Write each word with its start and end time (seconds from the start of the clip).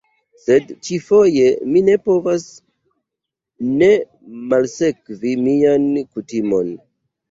Sed 0.43 0.69
ĉi-foje 0.87 1.43
mi 1.75 1.83
ne 1.91 1.99
povas 2.09 2.47
ne 3.77 3.93
malsekvi 4.57 5.39
mian 5.47 5.91
kutimon. 6.13 6.79